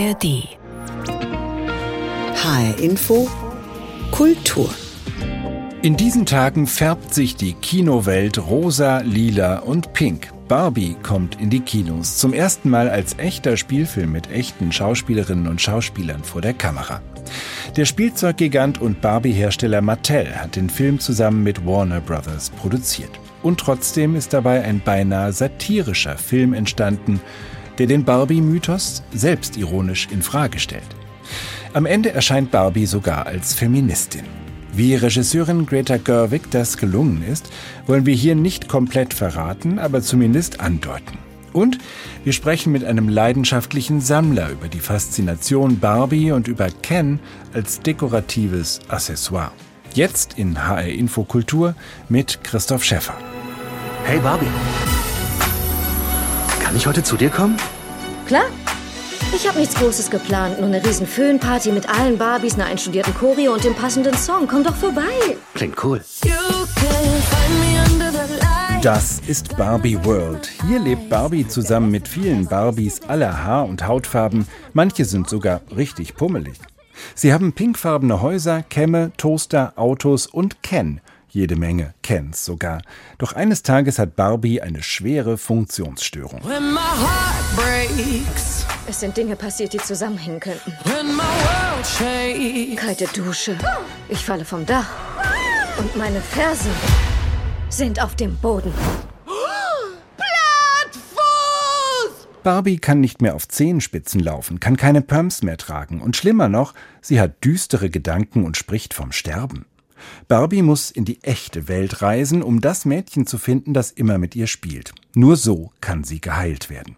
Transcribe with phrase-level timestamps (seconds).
[0.00, 0.48] ARD.
[2.34, 3.28] HR Info
[4.10, 4.70] Kultur.
[5.82, 10.32] In diesen Tagen färbt sich die Kinowelt rosa, lila und pink.
[10.48, 12.16] Barbie kommt in die Kinos.
[12.16, 17.02] Zum ersten Mal als echter Spielfilm mit echten Schauspielerinnen und Schauspielern vor der Kamera.
[17.76, 23.10] Der Spielzeuggigant und Barbie-Hersteller Mattel hat den Film zusammen mit Warner Brothers produziert.
[23.42, 27.20] Und trotzdem ist dabei ein beinahe satirischer Film entstanden,
[27.80, 30.84] der den Barbie-Mythos selbstironisch in Frage stellt.
[31.72, 34.24] Am Ende erscheint Barbie sogar als Feministin.
[34.74, 37.48] Wie Regisseurin Greta Gerwig das gelungen ist,
[37.86, 41.16] wollen wir hier nicht komplett verraten, aber zumindest andeuten.
[41.54, 41.78] Und
[42.22, 47.18] wir sprechen mit einem leidenschaftlichen Sammler über die Faszination Barbie und über Ken
[47.54, 49.52] als dekoratives Accessoire.
[49.94, 51.74] Jetzt in HR Infokultur
[52.10, 53.16] mit Christoph Schäffer.
[54.04, 54.46] Hey Barbie,
[56.70, 57.56] kann ich heute zu dir kommen?
[58.28, 58.44] Klar.
[59.34, 63.52] Ich habe nichts Großes geplant, nur eine riesen Föhnparty mit allen Barbies, einer einstudierten Choreo
[63.54, 64.46] und dem passenden Song.
[64.46, 65.02] Komm doch vorbei.
[65.54, 66.00] Klingt cool.
[68.82, 70.48] Das ist Barbie World.
[70.68, 74.46] Hier lebt Barbie zusammen mit vielen Barbies aller Haar- und Hautfarben.
[74.72, 76.54] Manche sind sogar richtig pummelig.
[77.16, 81.00] Sie haben pinkfarbene Häuser, Kämme, Toaster, Autos und Ken.
[81.30, 82.82] Jede Menge Kens sogar.
[83.18, 86.40] Doch eines Tages hat Barbie eine schwere Funktionsstörung.
[88.88, 90.72] Es sind Dinge passiert, die zusammenhängen könnten.
[92.76, 93.56] Kalte Dusche.
[94.08, 94.88] Ich falle vom Dach.
[95.78, 96.72] Und meine Fersen
[97.68, 98.72] sind auf dem Boden.
[102.42, 106.72] Barbie kann nicht mehr auf Zehenspitzen laufen, kann keine Pumps mehr tragen und schlimmer noch,
[107.02, 109.66] sie hat düstere Gedanken und spricht vom Sterben.
[110.28, 114.36] Barbie muss in die echte Welt reisen, um das Mädchen zu finden, das immer mit
[114.36, 114.92] ihr spielt.
[115.14, 116.96] Nur so kann sie geheilt werden.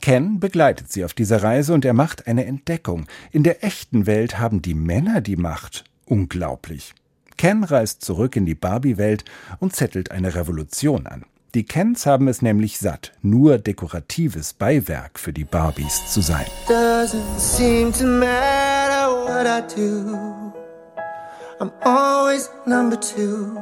[0.00, 3.06] Ken begleitet sie auf dieser Reise und er macht eine Entdeckung.
[3.32, 5.84] In der echten Welt haben die Männer die Macht.
[6.04, 6.94] Unglaublich.
[7.36, 9.24] Ken reist zurück in die Barbie-Welt
[9.58, 11.24] und zettelt eine Revolution an.
[11.54, 16.46] Die Kens haben es nämlich satt, nur dekoratives Beiwerk für die Barbies zu sein.
[16.66, 20.63] Doesn't seem to matter what I do.
[21.60, 23.56] I'm always number two.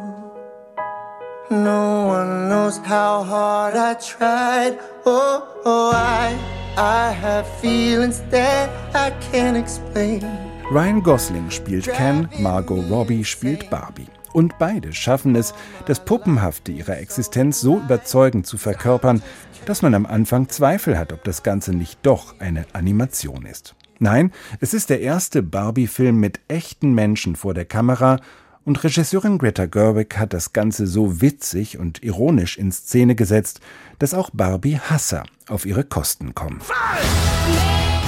[1.51, 4.79] No one knows how hard I tried.
[5.05, 6.35] Oh, oh I,
[6.79, 10.23] I have feelings that I can't explain.
[10.71, 14.09] Ryan Gosling spielt Ken, Margot Robbie spielt Barbie.
[14.33, 15.53] Und beide schaffen es,
[15.85, 19.23] das Puppenhafte ihrer Existenz so überzeugend zu verkörpern,
[19.67, 23.75] dass man am Anfang Zweifel hat, ob das Ganze nicht doch eine Animation ist.
[24.03, 28.19] Nein, es ist der erste Barbie-Film mit echten Menschen vor der Kamera
[28.65, 33.61] und Regisseurin Greta Gerwig hat das Ganze so witzig und ironisch in Szene gesetzt,
[34.01, 36.61] dass auch Barbie-Hasser auf ihre Kosten kommen.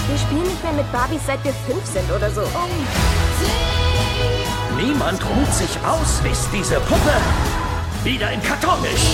[0.09, 2.43] Wir spielen nicht mehr mit Barbies, seit wir fünf sind oder so.
[4.77, 7.15] Niemand ruht sich aus, bis diese Puppe
[8.03, 9.07] wieder im Karton ist.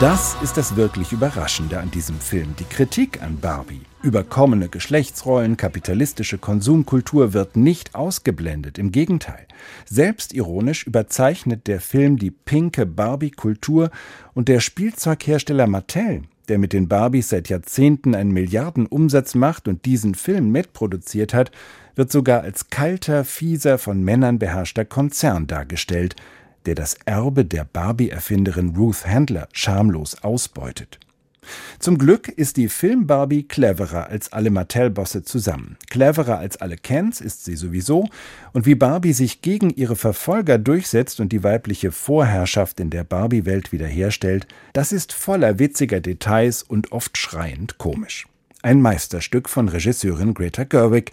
[0.00, 2.54] Das ist das wirklich Überraschende an diesem Film.
[2.58, 3.82] Die Kritik an Barbie.
[4.02, 8.78] Überkommene Geschlechtsrollen, kapitalistische Konsumkultur wird nicht ausgeblendet.
[8.78, 9.46] Im Gegenteil.
[9.84, 13.90] Selbstironisch überzeichnet der Film die pinke Barbie-Kultur
[14.32, 20.14] und der Spielzeughersteller Mattel, der mit den Barbies seit Jahrzehnten einen Milliardenumsatz macht und diesen
[20.14, 21.50] Film mitproduziert hat,
[21.94, 26.16] wird sogar als kalter, fieser, von Männern beherrschter Konzern dargestellt,
[26.66, 30.98] der das Erbe der Barbie-Erfinderin Ruth Handler schamlos ausbeutet.
[31.78, 35.76] Zum Glück ist die Film-Barbie cleverer als alle Mattel-Bosse zusammen.
[35.88, 38.08] Cleverer als alle Kens ist sie sowieso.
[38.52, 43.72] Und wie Barbie sich gegen ihre Verfolger durchsetzt und die weibliche Vorherrschaft in der Barbie-Welt
[43.72, 48.26] wiederherstellt, das ist voller witziger Details und oft schreiend komisch.
[48.62, 51.12] Ein Meisterstück von Regisseurin Greta Gerwig,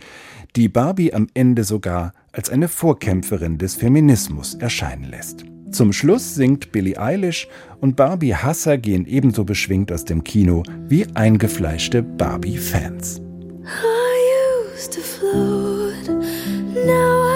[0.58, 5.44] die Barbie am Ende sogar als eine Vorkämpferin des Feminismus erscheinen lässt.
[5.72, 7.48] Zum Schluss singt Billie Eilish
[7.82, 13.22] und Barbie Hasser gehen ebenso beschwingt aus dem Kino wie eingefleischte Barbie-Fans.
[16.88, 17.27] Sure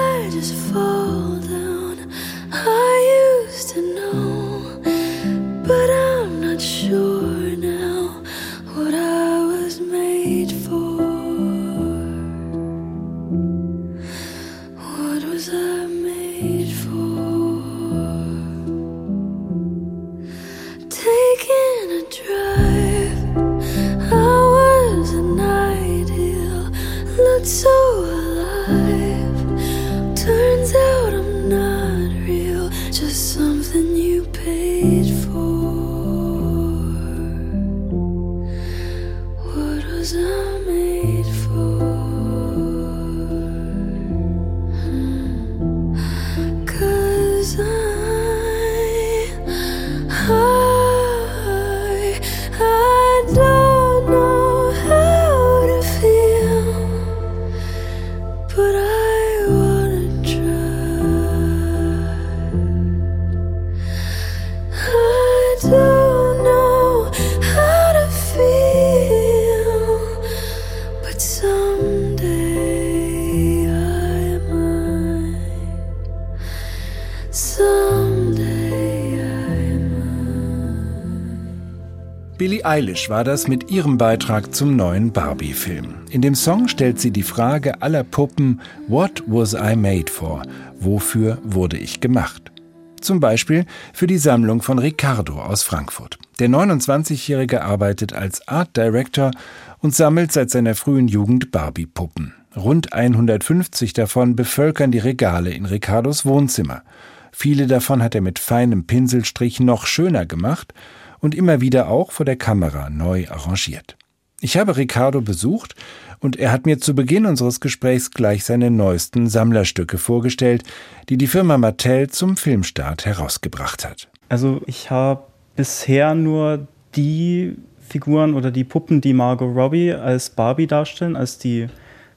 [82.61, 85.95] Billie Eilish war das mit ihrem Beitrag zum neuen Barbie-Film.
[86.11, 90.43] In dem Song stellt sie die Frage aller Puppen, What was I made for?
[90.79, 92.51] Wofür wurde ich gemacht?
[92.99, 96.19] Zum Beispiel für die Sammlung von Ricardo aus Frankfurt.
[96.37, 99.31] Der 29-Jährige arbeitet als Art Director
[99.79, 102.35] und sammelt seit seiner frühen Jugend Barbie-Puppen.
[102.55, 106.83] Rund 150 davon bevölkern die Regale in Ricardos Wohnzimmer.
[107.31, 110.75] Viele davon hat er mit feinem Pinselstrich noch schöner gemacht
[111.21, 113.95] und immer wieder auch vor der Kamera neu arrangiert.
[114.41, 115.75] Ich habe Ricardo besucht
[116.19, 120.63] und er hat mir zu Beginn unseres Gesprächs gleich seine neuesten Sammlerstücke vorgestellt,
[121.09, 124.09] die die Firma Mattel zum Filmstart herausgebracht hat.
[124.29, 125.21] Also ich habe
[125.55, 127.55] bisher nur die
[127.87, 131.67] Figuren oder die Puppen, die Margot Robbie als Barbie darstellen, als die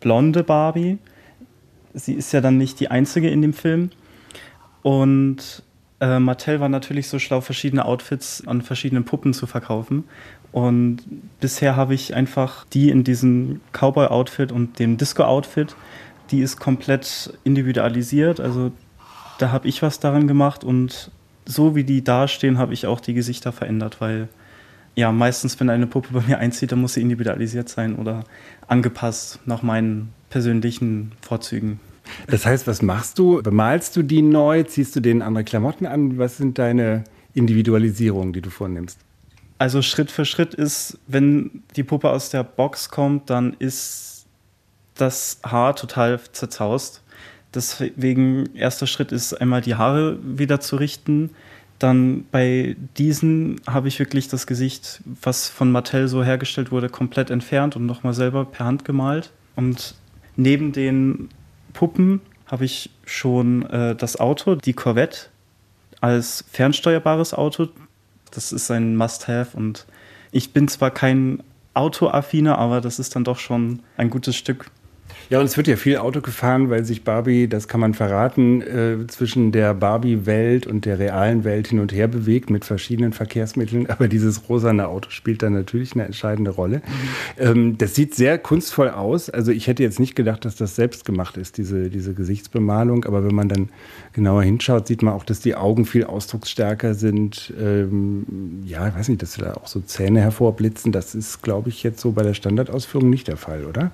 [0.00, 0.98] blonde Barbie.
[1.92, 3.90] Sie ist ja dann nicht die einzige in dem Film.
[4.82, 5.62] Und
[6.04, 10.04] äh, Mattel war natürlich so schlau, verschiedene Outfits an verschiedenen Puppen zu verkaufen.
[10.52, 10.98] Und
[11.40, 15.74] bisher habe ich einfach die in diesem Cowboy-Outfit und dem Disco-Outfit,
[16.30, 18.38] die ist komplett individualisiert.
[18.38, 18.70] Also
[19.38, 21.10] da habe ich was daran gemacht und
[21.46, 24.28] so wie die dastehen, habe ich auch die Gesichter verändert, weil
[24.94, 28.24] ja, meistens, wenn eine Puppe bei mir einzieht, dann muss sie individualisiert sein oder
[28.68, 31.80] angepasst nach meinen persönlichen Vorzügen.
[32.26, 33.42] Das heißt, was machst du?
[33.42, 34.62] Bemalst du die neu?
[34.62, 36.18] Ziehst du denen andere Klamotten an?
[36.18, 37.04] Was sind deine
[37.34, 38.98] Individualisierungen, die du vornimmst?
[39.58, 44.26] Also Schritt für Schritt ist, wenn die Puppe aus der Box kommt, dann ist
[44.94, 47.02] das Haar total zerzaust.
[47.54, 51.30] Deswegen erster Schritt ist einmal die Haare wieder zu richten.
[51.78, 57.30] Dann bei diesen habe ich wirklich das Gesicht, was von Mattel so hergestellt wurde, komplett
[57.30, 59.30] entfernt und nochmal selber per Hand gemalt.
[59.56, 59.94] Und
[60.36, 61.28] neben den
[61.74, 65.26] Puppen habe ich schon äh, das Auto, die Corvette,
[66.00, 67.68] als fernsteuerbares Auto.
[68.30, 69.86] Das ist ein Must-Have und
[70.32, 71.42] ich bin zwar kein
[71.74, 74.70] Autoaffiner, aber das ist dann doch schon ein gutes Stück.
[75.30, 78.60] Ja, und es wird ja viel Auto gefahren, weil sich Barbie, das kann man verraten,
[78.60, 83.86] äh, zwischen der Barbie-Welt und der realen Welt hin und her bewegt mit verschiedenen Verkehrsmitteln.
[83.90, 86.78] Aber dieses rosane Auto spielt da natürlich eine entscheidende Rolle.
[86.78, 86.82] Mhm.
[87.38, 89.30] Ähm, das sieht sehr kunstvoll aus.
[89.30, 93.04] Also ich hätte jetzt nicht gedacht, dass das selbst gemacht ist, diese, diese Gesichtsbemalung.
[93.04, 93.70] Aber wenn man dann
[94.12, 97.52] genauer hinschaut, sieht man auch, dass die Augen viel ausdrucksstärker sind.
[97.58, 100.92] Ähm, ja, ich weiß nicht, dass da auch so Zähne hervorblitzen.
[100.92, 103.90] Das ist, glaube ich, jetzt so bei der Standardausführung nicht der Fall, oder?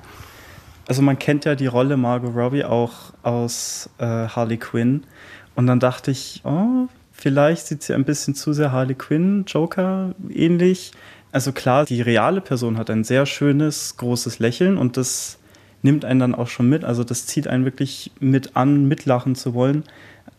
[0.91, 5.05] Also man kennt ja die Rolle Margot Robbie auch aus äh, Harley Quinn.
[5.55, 10.17] Und dann dachte ich, oh, vielleicht sieht sie ein bisschen zu sehr Harley Quinn, Joker
[10.35, 10.91] ähnlich.
[11.31, 15.39] Also klar, die reale Person hat ein sehr schönes, großes Lächeln und das
[15.82, 16.82] nimmt einen dann auch schon mit.
[16.82, 19.85] Also das zieht einen wirklich mit an, mitlachen zu wollen.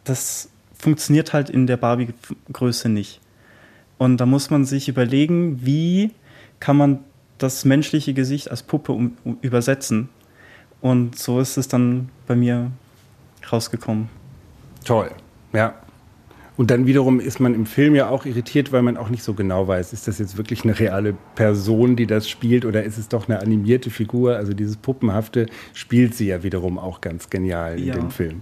[0.03, 3.22] Das funktioniert halt in der Barbie-Größe nicht.
[3.98, 6.12] Und da muss man sich überlegen, wie
[6.60, 7.00] kann man
[7.38, 10.10] das menschliche Gesicht als Puppe um, um, übersetzen.
[10.81, 12.71] Und so ist es dann bei mir
[13.51, 14.09] rausgekommen.
[14.83, 15.11] Toll,
[15.53, 15.75] ja.
[16.57, 19.33] Und dann wiederum ist man im Film ja auch irritiert, weil man auch nicht so
[19.33, 23.07] genau weiß, ist das jetzt wirklich eine reale Person, die das spielt, oder ist es
[23.07, 24.35] doch eine animierte Figur?
[24.35, 27.93] Also dieses Puppenhafte spielt sie ja wiederum auch ganz genial in ja.
[27.95, 28.41] dem Film.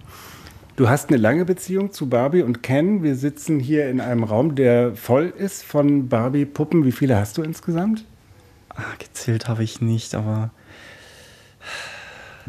[0.76, 3.04] Du hast eine lange Beziehung zu Barbie und Ken.
[3.04, 6.86] Wir sitzen hier in einem Raum, der voll ist von Barbie-Puppen.
[6.86, 8.06] Wie viele hast du insgesamt?
[8.70, 10.52] Ach, gezählt habe ich nicht, aber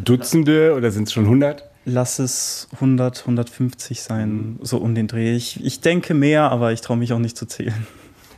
[0.05, 1.65] Dutzende oder sind es schon 100?
[1.87, 5.35] Lass es 100, 150 sein, so um den Dreh.
[5.35, 7.87] Ich, ich denke mehr, aber ich traue mich auch nicht zu zählen.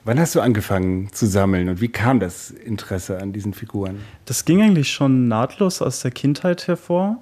[0.04, 4.00] Wann hast du angefangen zu sammeln und wie kam das Interesse an diesen Figuren?
[4.25, 7.19] Das ging eigentlich schon nahtlos aus der Kindheit hervor.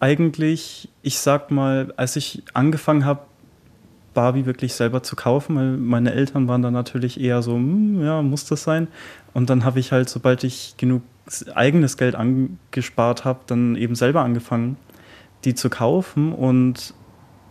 [0.00, 3.20] Eigentlich, ich sag mal, als ich angefangen habe,
[4.14, 8.22] Barbie wirklich selber zu kaufen, weil meine Eltern waren da natürlich eher so, hm, ja,
[8.22, 8.88] muss das sein?
[9.34, 11.02] Und dann habe ich halt, sobald ich genug
[11.54, 14.76] eigenes Geld angespart habe, dann eben selber angefangen,
[15.44, 16.94] die zu kaufen und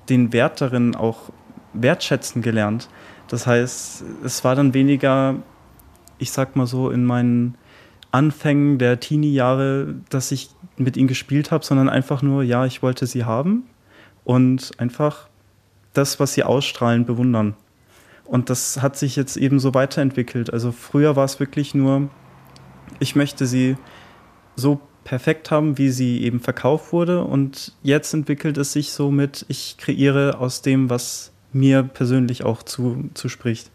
[0.09, 1.31] den Wert darin auch
[1.73, 2.89] wertschätzen gelernt.
[3.27, 5.35] Das heißt, es war dann weniger,
[6.17, 7.55] ich sag mal so, in meinen
[8.11, 13.05] Anfängen der Teenie-Jahre, dass ich mit ihnen gespielt habe, sondern einfach nur, ja, ich wollte
[13.05, 13.63] sie haben
[14.23, 15.27] und einfach
[15.93, 17.55] das, was sie ausstrahlen, bewundern.
[18.23, 20.51] Und das hat sich jetzt eben so weiterentwickelt.
[20.51, 22.09] Also früher war es wirklich nur,
[22.99, 23.77] ich möchte sie
[24.55, 27.23] so perfekt haben, wie sie eben verkauft wurde.
[27.23, 32.61] Und jetzt entwickelt es sich so mit, ich kreiere aus dem, was mir persönlich auch
[32.61, 33.71] zu, zuspricht.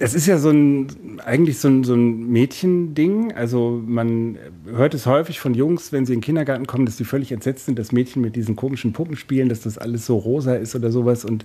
[0.00, 3.32] Es ist ja so ein, eigentlich so ein, so ein Mädchending.
[3.32, 7.04] Also man hört es häufig von Jungs, wenn sie in den Kindergarten kommen, dass sie
[7.04, 10.54] völlig entsetzt sind, dass Mädchen mit diesen komischen Puppen spielen, dass das alles so rosa
[10.54, 11.24] ist oder sowas.
[11.24, 11.44] Und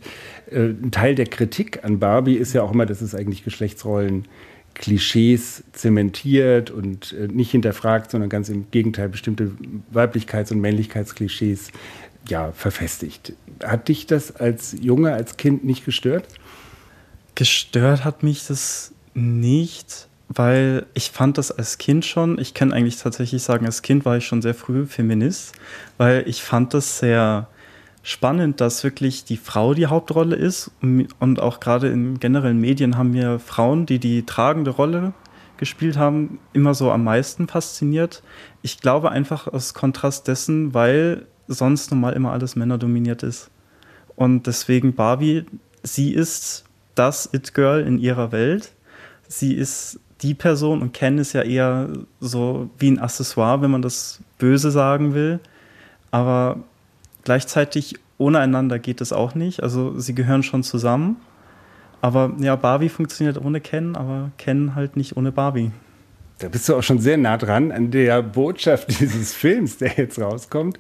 [0.51, 4.25] äh, ein Teil der Kritik an Barbie ist ja auch immer, dass es eigentlich Geschlechtsrollen
[4.73, 9.51] Klischees zementiert und äh, nicht hinterfragt, sondern ganz im Gegenteil bestimmte
[9.93, 11.69] Weiblichkeits- und Männlichkeitsklischees
[12.27, 13.33] ja, verfestigt.
[13.63, 16.27] Hat dich das als Junge, als Kind nicht gestört?
[17.35, 22.97] Gestört hat mich das nicht, weil ich fand das als Kind schon, ich kann eigentlich
[22.97, 25.53] tatsächlich sagen, als Kind war ich schon sehr früh Feminist,
[25.97, 27.47] weil ich fand das sehr
[28.03, 33.11] spannend, dass wirklich die Frau die Hauptrolle ist und auch gerade in generellen Medien haben
[33.11, 35.13] mir Frauen, die die tragende Rolle
[35.57, 38.21] gespielt haben, immer so am meisten fasziniert.
[38.61, 43.49] Ich glaube einfach aus Kontrast dessen, weil sonst normal immer alles männerdominiert ist.
[44.15, 45.45] Und deswegen Barbie,
[45.81, 48.73] sie ist das It-Girl in ihrer Welt.
[49.27, 53.81] Sie ist die Person und Ken ist ja eher so wie ein Accessoire, wenn man
[53.81, 55.39] das böse sagen will.
[56.11, 56.57] Aber
[57.23, 59.63] gleichzeitig ohne einander geht es auch nicht.
[59.63, 61.17] Also sie gehören schon zusammen.
[62.01, 65.71] Aber ja, Barbie funktioniert ohne Ken, aber Ken halt nicht ohne Barbie.
[66.39, 70.19] Da bist du auch schon sehr nah dran an der Botschaft dieses Films, der jetzt
[70.19, 70.77] rauskommt.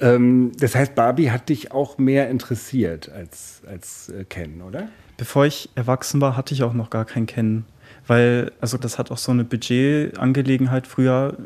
[0.00, 4.88] Ähm, das heißt, Barbie hat dich auch mehr interessiert als, als äh, Ken, oder?
[5.16, 7.64] Bevor ich erwachsen war, hatte ich auch noch gar kein Ken.
[8.06, 11.36] Weil, also das hat auch so eine Budgetangelegenheit früher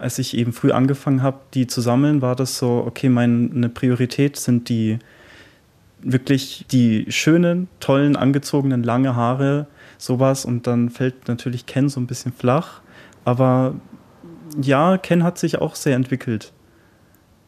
[0.00, 4.36] als ich eben früh angefangen habe, die zu sammeln, war das so, okay, meine Priorität
[4.36, 4.98] sind die
[6.02, 9.66] wirklich die schönen, tollen, angezogenen, lange Haare,
[9.98, 10.44] sowas.
[10.44, 12.80] Und dann fällt natürlich Ken so ein bisschen flach.
[13.24, 13.74] Aber
[14.60, 16.52] ja, Ken hat sich auch sehr entwickelt.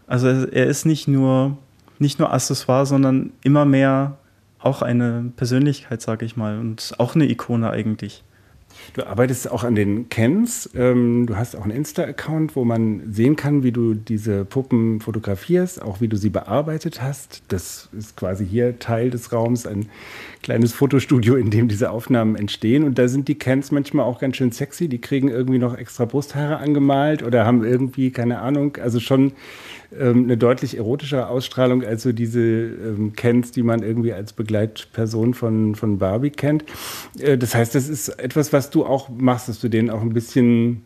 [0.07, 1.57] Also er ist nicht nur,
[1.99, 4.19] nicht nur Accessoire, sondern immer mehr
[4.59, 8.23] auch eine Persönlichkeit, sage ich mal, und auch eine Ikone eigentlich.
[8.95, 10.71] Du arbeitest auch an den Cans.
[10.75, 15.81] Ähm, du hast auch einen Insta-Account, wo man sehen kann, wie du diese Puppen fotografierst,
[15.81, 17.43] auch wie du sie bearbeitet hast.
[17.49, 19.87] Das ist quasi hier Teil des Raums, ein
[20.43, 22.85] kleines Fotostudio, in dem diese Aufnahmen entstehen.
[22.85, 24.89] Und da sind die Cans manchmal auch ganz schön sexy.
[24.89, 29.33] Die kriegen irgendwie noch extra Brusthaare angemalt oder haben irgendwie, keine Ahnung, also schon
[29.99, 35.35] ähm, eine deutlich erotischere Ausstrahlung als so diese ähm, Cans, die man irgendwie als Begleitperson
[35.35, 36.65] von, von Barbie kennt.
[37.19, 40.13] Äh, das heißt, das ist etwas, was du auch machst, dass du denen auch ein
[40.13, 40.85] bisschen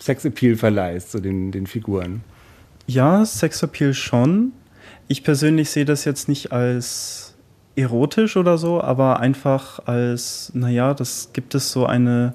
[0.00, 2.22] Sexappeal verleihst, so den, den Figuren.
[2.86, 4.52] Ja, Sexappeal schon.
[5.08, 7.34] Ich persönlich sehe das jetzt nicht als
[7.76, 12.34] erotisch oder so, aber einfach als, naja, das gibt es so eine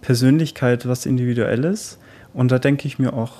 [0.00, 1.98] Persönlichkeit, was individuelles.
[2.32, 3.32] Und da denke ich mir auch,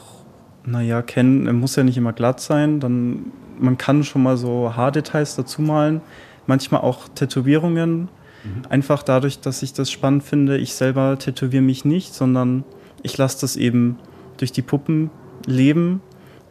[0.64, 2.80] naja, Ken muss ja nicht immer glatt sein.
[2.80, 6.00] Dann, man kann schon mal so Haardetails dazu malen.
[6.46, 8.08] Manchmal auch Tätowierungen.
[8.44, 8.62] Mhm.
[8.68, 10.58] Einfach dadurch, dass ich das spannend finde.
[10.58, 12.64] Ich selber tätowiere mich nicht, sondern
[13.02, 13.98] ich lasse das eben
[14.36, 15.10] durch die Puppen
[15.46, 16.00] leben.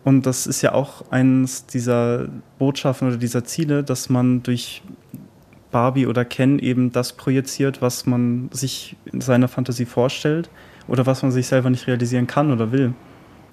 [0.03, 2.27] Und das ist ja auch eines dieser
[2.59, 4.81] Botschaften oder dieser Ziele, dass man durch
[5.71, 10.49] Barbie oder Ken eben das projiziert, was man sich in seiner Fantasie vorstellt
[10.87, 12.93] oder was man sich selber nicht realisieren kann oder will.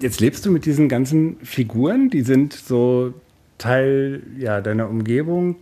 [0.01, 3.13] Jetzt lebst du mit diesen ganzen Figuren, die sind so
[3.61, 5.57] Teil ja, deiner Umgebung.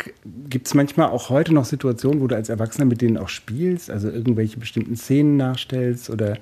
[0.49, 3.91] Gibt es manchmal auch heute noch Situationen, wo du als Erwachsener mit denen auch spielst,
[3.91, 6.37] also irgendwelche bestimmten Szenen nachstellst oder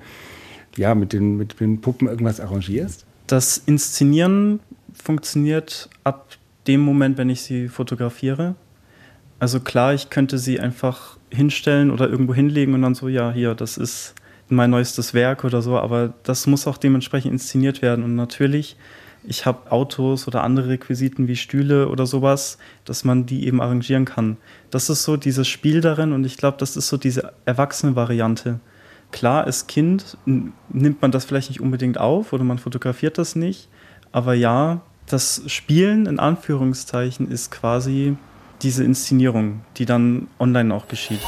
[0.76, 3.04] ja, mit den, mit den Puppen irgendwas arrangierst?
[3.26, 4.60] Das Inszenieren
[4.94, 6.36] funktioniert ab
[6.68, 8.54] dem Moment, wenn ich sie fotografiere.
[9.40, 13.56] Also klar, ich könnte sie einfach hinstellen oder irgendwo hinlegen und dann so, ja, hier,
[13.56, 14.14] das ist
[14.48, 18.04] mein neuestes Werk oder so, aber das muss auch dementsprechend inszeniert werden.
[18.04, 18.76] Und natürlich,
[19.28, 24.06] ich habe Autos oder andere Requisiten wie Stühle oder sowas, dass man die eben arrangieren
[24.06, 24.38] kann.
[24.70, 28.58] Das ist so dieses Spiel darin und ich glaube, das ist so diese erwachsene Variante.
[29.12, 33.68] Klar, als Kind nimmt man das vielleicht nicht unbedingt auf oder man fotografiert das nicht,
[34.12, 38.16] aber ja, das Spielen in Anführungszeichen ist quasi
[38.62, 41.20] diese Inszenierung, die dann online auch geschieht.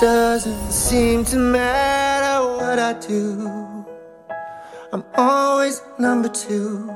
[0.00, 3.89] Doesn't seem to matter what I do.
[4.92, 6.90] I'm always number two.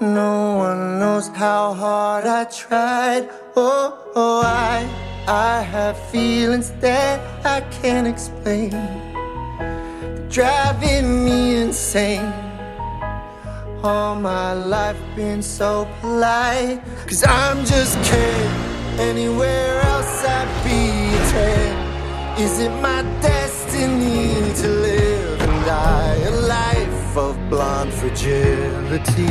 [0.00, 3.28] No one knows how hard I tried.
[3.56, 4.88] Oh, oh, I,
[5.26, 8.70] I have feelings that I can't explain.
[8.70, 12.32] They're driving me insane.
[13.82, 16.80] All my life been so polite.
[17.08, 18.52] Cause I'm just kidding.
[19.00, 22.40] Anywhere else I'd be a 10.
[22.44, 25.15] is it my destiny to live
[25.66, 29.26] and die a life of blonde fragility?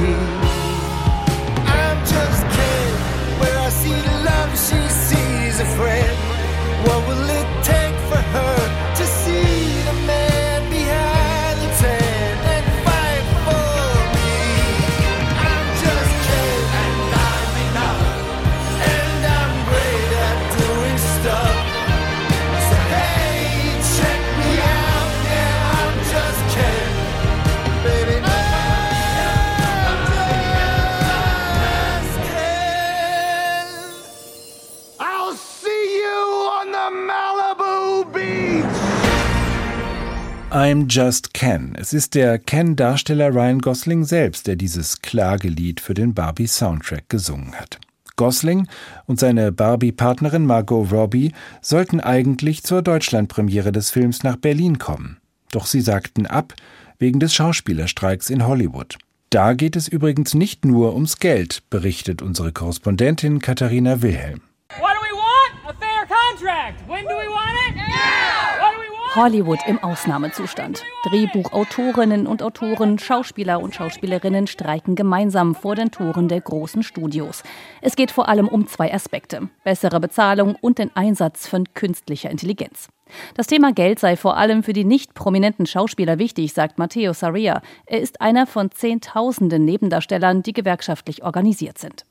[1.66, 3.00] I'm just kidding.
[3.40, 6.18] Where I see love, she sees a friend.
[6.88, 7.45] What will it
[40.66, 41.76] I'm Just Ken.
[41.78, 47.78] Es ist der Ken-Darsteller Ryan Gosling selbst, der dieses Klagelied für den Barbie-Soundtrack gesungen hat.
[48.16, 48.68] Gosling
[49.06, 55.18] und seine Barbie-Partnerin Margot Robbie sollten eigentlich zur Deutschlandpremiere des Films nach Berlin kommen.
[55.52, 56.56] Doch sie sagten ab
[56.98, 58.98] wegen des Schauspielerstreiks in Hollywood.
[59.30, 64.42] Da geht es übrigens nicht nur ums Geld, berichtet unsere Korrespondentin Katharina Wilhelm.
[64.80, 65.68] What do we want?
[65.68, 66.90] A fair contract.
[66.90, 67.35] When do we want.
[69.16, 70.84] Hollywood im Ausnahmezustand.
[71.06, 77.44] Drehbuchautorinnen und Autoren, Schauspieler und Schauspielerinnen streiken gemeinsam vor den Toren der großen Studios.
[77.82, 79.48] Es geht vor allem um zwei Aspekte.
[79.64, 82.90] Bessere Bezahlung und den Einsatz von künstlicher Intelligenz.
[83.36, 87.62] Das Thema Geld sei vor allem für die nicht prominenten Schauspieler wichtig, sagt Matteo Saria.
[87.86, 92.06] Er ist einer von Zehntausenden Nebendarstellern, die gewerkschaftlich organisiert sind.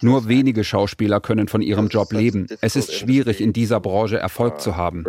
[0.00, 2.46] Nur wenige Schauspieler können von ihrem Job leben.
[2.60, 5.04] Es ist schwierig, in dieser Branche Erfolg zu haben.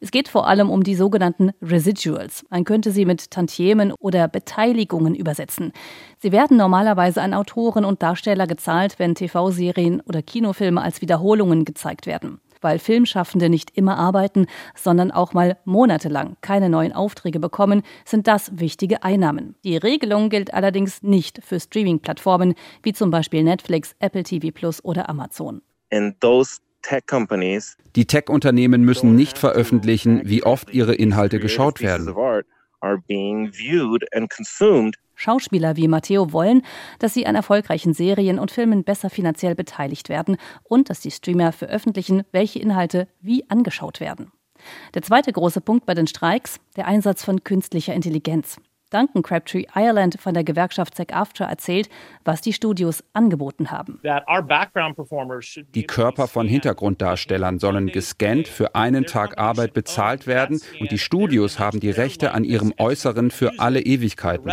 [0.00, 2.44] Es geht vor allem um die sogenannten Residuals.
[2.50, 5.72] Man könnte sie mit Tantiemen oder Beteiligungen übersetzen.
[6.18, 12.06] Sie werden normalerweise an Autoren und Darsteller gezahlt, wenn TV-Serien oder Kinofilme als Wiederholungen gezeigt
[12.06, 12.40] werden.
[12.60, 18.58] Weil Filmschaffende nicht immer arbeiten, sondern auch mal monatelang keine neuen Aufträge bekommen, sind das
[18.58, 19.56] wichtige Einnahmen.
[19.64, 25.08] Die Regelung gilt allerdings nicht für Streaming-Plattformen wie zum Beispiel Netflix, Apple TV Plus oder
[25.08, 25.60] Amazon.
[25.92, 26.60] And those
[27.96, 32.06] die Tech-Unternehmen müssen nicht veröffentlichen, wie oft ihre Inhalte geschaut werden.
[35.14, 36.62] Schauspieler wie Matteo wollen,
[36.98, 41.52] dass sie an erfolgreichen Serien und Filmen besser finanziell beteiligt werden und dass die Streamer
[41.52, 44.32] veröffentlichen, welche Inhalte wie angeschaut werden.
[44.94, 48.58] Der zweite große Punkt bei den Streiks, der Einsatz von künstlicher Intelligenz.
[48.92, 51.88] Duncan Crabtree Ireland von der Gewerkschaft SAG-AFTRA erzählt,
[52.24, 54.00] was die Studios angeboten haben.
[55.74, 61.58] Die Körper von Hintergrunddarstellern sollen gescannt für einen Tag Arbeit bezahlt werden und die Studios
[61.58, 64.50] haben die Rechte an ihrem Äußeren für alle Ewigkeiten.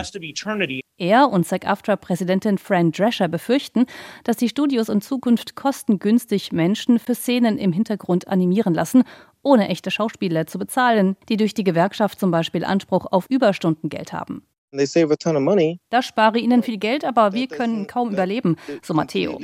[0.97, 3.86] Er und SAG-AFTRA-Präsidentin Fran Drescher befürchten,
[4.25, 9.04] dass die Studios in Zukunft kostengünstig Menschen für Szenen im Hintergrund animieren lassen
[9.41, 14.43] ohne echte Schauspieler zu bezahlen, die durch die Gewerkschaft zum Beispiel Anspruch auf Überstundengeld haben.
[14.71, 19.39] Das spare ihnen viel Geld, aber wir können kaum überleben, so Matteo.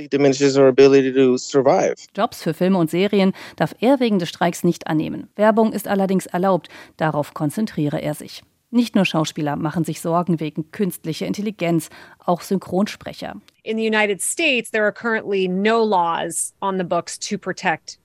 [2.15, 5.29] Jobs für Filme und Serien darf er wegen des Streiks nicht annehmen.
[5.36, 8.43] Werbung ist allerdings erlaubt, darauf konzentriere er sich.
[8.69, 11.89] Nicht nur Schauspieler machen sich Sorgen wegen künstlicher Intelligenz,
[12.23, 13.36] auch Synchronsprecher.
[13.63, 17.99] In the United States there are currently no laws on the books to protect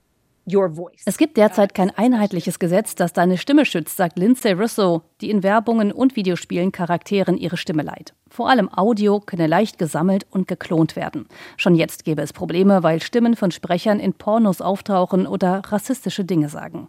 [1.05, 5.43] es gibt derzeit kein einheitliches Gesetz, das deine Stimme schützt, sagt Lindsay Russo, die in
[5.43, 8.13] Werbungen und Videospielen Charakteren ihre Stimme leiht.
[8.29, 11.27] Vor allem Audio könne leicht gesammelt und geklont werden.
[11.57, 16.49] Schon jetzt gäbe es Probleme, weil Stimmen von Sprechern in Pornos auftauchen oder rassistische Dinge
[16.49, 16.87] sagen.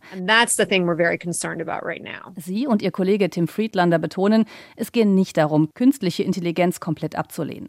[1.85, 2.03] Right
[2.37, 4.45] Sie und ihr Kollege Tim Friedlander betonen,
[4.77, 7.69] es gehe nicht darum, künstliche Intelligenz komplett abzulehnen.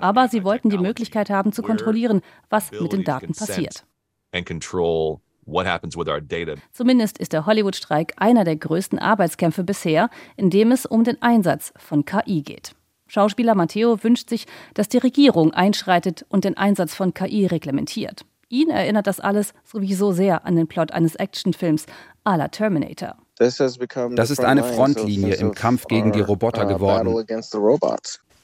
[0.00, 2.20] Aber sie wollten die Möglichkeit haben zu kontrollieren,
[2.50, 3.84] was mit den Daten passiert
[4.32, 6.54] and control what happens with our data.
[6.72, 11.72] Zumindest ist der Hollywood-Streik einer der größten Arbeitskämpfe bisher, in dem es um den Einsatz
[11.76, 12.74] von KI geht.
[13.06, 18.24] Schauspieler Matteo wünscht sich, dass die Regierung einschreitet und den Einsatz von KI reglementiert.
[18.48, 21.86] Ihn erinnert das alles sowieso sehr an den Plot eines Actionfilms
[22.24, 23.16] à la Terminator.
[23.36, 27.26] Das ist eine Frontlinie im Kampf gegen die Roboter uh, geworden.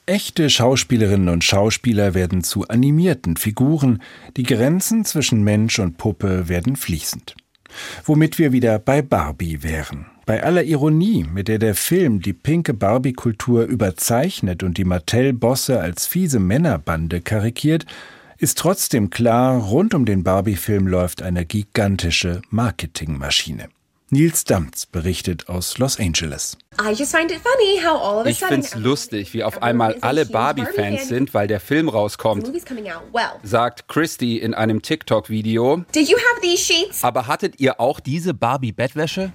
[0.09, 4.01] Echte Schauspielerinnen und Schauspieler werden zu animierten Figuren,
[4.37, 7.35] die Grenzen zwischen Mensch und Puppe werden fließend.
[8.05, 10.05] Womit wir wieder bei Barbie wären.
[10.25, 16.07] Bei aller Ironie, mit der der Film die pinke Barbie-Kultur überzeichnet und die Mattel-Bosse als
[16.07, 17.85] fiese Männerbande karikiert,
[18.37, 23.67] ist trotzdem klar, rund um den Barbie-Film läuft eine gigantische Marketingmaschine.
[24.09, 26.57] Nils Damz berichtet aus Los Angeles.
[26.89, 32.49] Ich finde es lustig, wie auf einmal alle Barbie-Fans sind, weil der Film rauskommt,
[33.43, 35.83] sagt Christy in einem TikTok-Video.
[37.01, 39.33] Aber hattet ihr auch diese Barbie-Bettwäsche?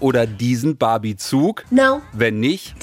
[0.00, 1.64] Oder diesen Barbie-Zug?
[2.14, 2.76] Wenn nicht,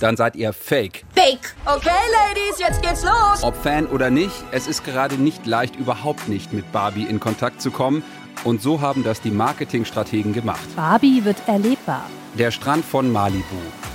[0.00, 1.04] dann seid ihr Fake.
[1.14, 1.54] Fake.
[1.66, 3.42] Okay, Ladies, jetzt geht's los.
[3.42, 7.60] Ob Fan oder nicht, es ist gerade nicht leicht, überhaupt nicht mit Barbie in Kontakt
[7.60, 8.02] zu kommen.
[8.44, 10.74] Und so haben das die Marketingstrategen gemacht.
[10.74, 12.04] Barbie wird erlebbar.
[12.34, 13.44] Der Strand von Malibu.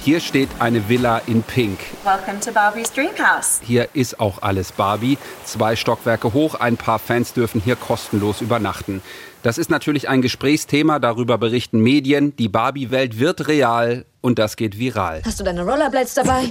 [0.01, 1.79] Hier steht eine Villa in Pink.
[2.05, 3.59] Welcome to Barbies Dreamhouse.
[3.61, 5.17] Hier ist auch alles Barbie.
[5.43, 9.01] Zwei Stockwerke hoch, ein paar Fans dürfen hier kostenlos übernachten.
[9.43, 12.35] Das ist natürlich ein Gesprächsthema, darüber berichten Medien.
[12.37, 15.23] Die Barbie-Welt wird real und das geht viral.
[15.25, 16.49] Hast du deine Rollerblades dabei?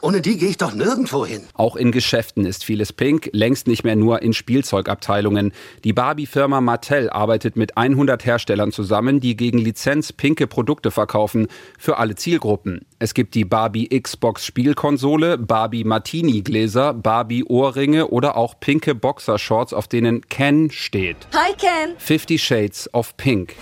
[0.00, 1.42] Ohne die gehe ich doch nirgendwo hin.
[1.54, 5.52] Auch in Geschäften ist vieles pink, längst nicht mehr nur in Spielzeugabteilungen.
[5.82, 11.96] Die Barbie-Firma Mattel arbeitet mit 100 Herstellern zusammen, die gegen Lizenz pinke Produkte verkaufen für
[11.98, 12.86] alle Zielgruppen.
[13.00, 19.72] Es gibt die Barbie Xbox Spielkonsole, Barbie Martini Gläser, Barbie Ohrringe oder auch pinke Boxershorts,
[19.72, 21.16] auf denen Ken steht.
[21.34, 21.94] Hi Ken.
[21.98, 23.56] Fifty Shades of Pink.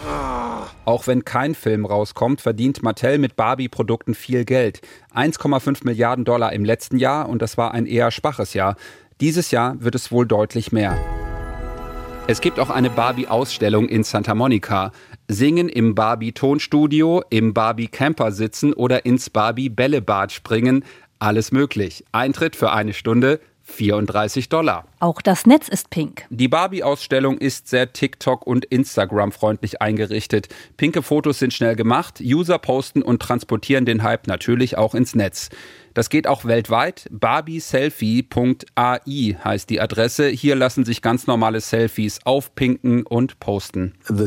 [0.84, 4.80] Auch wenn kein Film rauskommt, verdient Mattel mit Barbie-Produkten viel Geld.
[5.16, 8.76] 1,5 Milliarden Dollar im letzten Jahr und das war ein eher schwaches Jahr.
[9.20, 10.98] Dieses Jahr wird es wohl deutlich mehr.
[12.28, 14.90] Es gibt auch eine Barbie-Ausstellung in Santa Monica.
[15.28, 20.84] Singen im Barbie-Tonstudio, im Barbie-Camper sitzen oder ins Barbie-Bällebad springen.
[21.20, 22.04] Alles möglich.
[22.12, 24.86] Eintritt für eine Stunde 34 Dollar.
[25.00, 26.24] Auch das Netz ist pink.
[26.30, 30.48] Die Barbie-Ausstellung ist sehr TikTok- und Instagram-freundlich eingerichtet.
[30.76, 35.50] Pinke Fotos sind schnell gemacht, User posten und transportieren den Hype natürlich auch ins Netz.
[35.96, 37.06] Das geht auch weltweit.
[37.10, 40.28] barbieselfie.ai heißt die Adresse.
[40.28, 43.94] Hier lassen sich ganz normale Selfies aufpinken und posten.
[44.10, 44.26] Der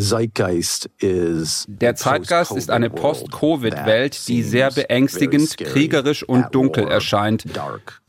[1.95, 7.45] Zeitgeist ist eine Post-Covid-Welt, die sehr beängstigend, kriegerisch und dunkel erscheint.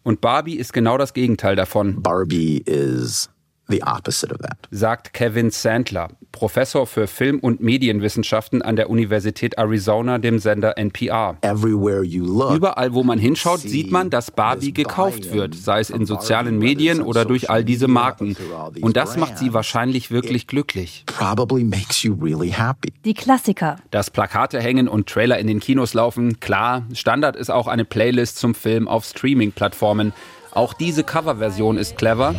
[0.02, 2.02] Und Barbie ist genau das Gegenteil davon.
[2.02, 3.30] Barbie is
[3.70, 4.56] the opposite of that.
[4.70, 11.36] Sagt Kevin Sandler, Professor für Film- und Medienwissenschaften an der Universität Arizona, dem Sender NPR.
[11.42, 16.58] Look, Überall, wo man hinschaut, sieht man, dass Barbie gekauft wird, sei es in sozialen
[16.58, 18.36] Medien oder durch all diese Marken.
[18.80, 21.04] Und das macht sie wahrscheinlich wirklich glücklich.
[23.04, 23.76] Die Klassiker.
[23.90, 26.84] Dass Plakate hängen und Trailer in den Kinos laufen, klar.
[26.94, 30.12] Standard ist auch eine Playlist zum Film auf Streaming-Plattformen.
[30.52, 32.34] Auch diese Coverversion ist clever.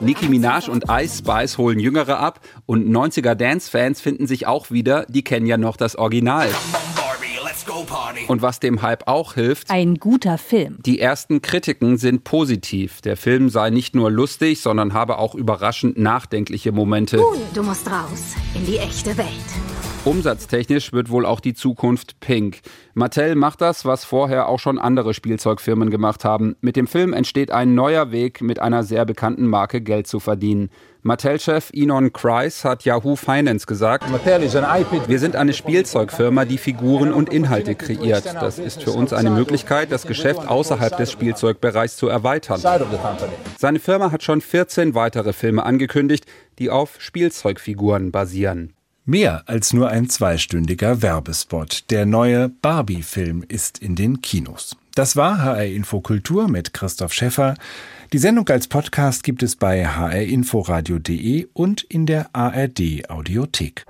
[0.00, 2.40] Nicki Minaj und Ice Spice holen Jüngere ab.
[2.66, 6.48] Und 90er Dance-Fans finden sich auch wieder, die kennen ja noch das Original.
[8.28, 10.78] Und was dem Hype auch hilft, ein guter Film.
[10.84, 13.00] Die ersten Kritiken sind positiv.
[13.00, 17.20] Der Film sei nicht nur lustig, sondern habe auch überraschend nachdenkliche Momente.
[17.54, 19.26] Du musst raus in die echte Welt.
[20.04, 22.60] Umsatztechnisch wird wohl auch die Zukunft pink.
[22.94, 26.56] Mattel macht das, was vorher auch schon andere Spielzeugfirmen gemacht haben.
[26.62, 30.70] Mit dem Film entsteht ein neuer Weg, mit einer sehr bekannten Marke Geld zu verdienen.
[31.02, 37.69] Mattel-Chef Enon Kreis hat Yahoo Finance gesagt, wir sind eine Spielzeugfirma, die Figuren und Inhalte
[37.74, 38.26] kreiert.
[38.26, 42.60] Das ist für uns eine Möglichkeit, das Geschäft außerhalb des Spielzeugbereichs zu erweitern.
[43.58, 46.26] Seine Firma hat schon 14 weitere Filme angekündigt,
[46.58, 48.74] die auf Spielzeugfiguren basieren.
[49.06, 51.90] Mehr als nur ein zweistündiger Werbespot.
[51.90, 54.76] Der neue Barbie-Film ist in den Kinos.
[54.94, 57.54] Das war HR Info Kultur mit Christoph Schäffer.
[58.12, 63.84] Die Sendung als Podcast gibt es bei hrinforadio.de und in der ARD Audiothek.